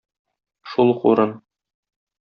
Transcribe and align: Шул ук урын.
Шул 0.71 0.95
ук 0.95 1.07
урын. 1.13 1.39